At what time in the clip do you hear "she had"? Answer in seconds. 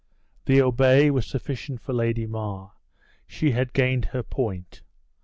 3.27-3.71